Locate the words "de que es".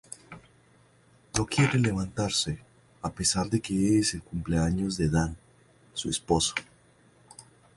3.51-4.15